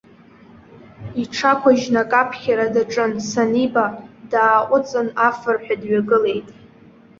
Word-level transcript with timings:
Иҽақәыжьны 1.21 1.99
акы 2.03 2.17
аԥхьара 2.21 2.67
даҿын, 2.73 3.11
саниба, 3.29 3.85
дааҟәыҵын, 4.31 5.07
афырҳәа 5.27 5.75
дҩагылеит. 5.81 6.47